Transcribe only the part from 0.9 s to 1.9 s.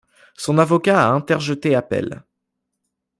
a interjeté